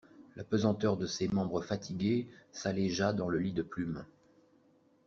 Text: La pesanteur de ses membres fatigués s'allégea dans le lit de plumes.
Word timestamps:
La 0.35 0.43
pesanteur 0.43 0.97
de 0.97 1.05
ses 1.05 1.27
membres 1.27 1.61
fatigués 1.61 2.27
s'allégea 2.51 3.13
dans 3.13 3.29
le 3.29 3.37
lit 3.37 3.53
de 3.53 3.61
plumes. 3.61 4.03